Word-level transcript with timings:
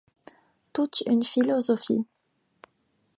Toute 0.73 1.03
une 1.05 1.23
philosophie. 1.23 2.07